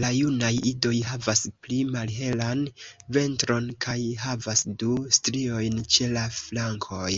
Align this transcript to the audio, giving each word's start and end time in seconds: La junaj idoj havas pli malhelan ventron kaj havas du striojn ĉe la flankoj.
La 0.00 0.08
junaj 0.16 0.50
idoj 0.70 0.98
havas 1.06 1.40
pli 1.66 1.78
malhelan 1.94 2.60
ventron 3.16 3.66
kaj 3.86 3.96
havas 4.26 4.62
du 4.84 4.92
striojn 5.18 5.82
ĉe 5.96 6.10
la 6.18 6.24
flankoj. 6.38 7.12